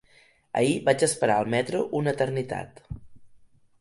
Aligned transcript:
Ahir 0.61 0.77
vaig 0.87 1.03
esperar 1.07 1.37
el 1.43 1.51
metro 1.55 1.83
una 2.03 2.15
eternitat. 2.17 2.83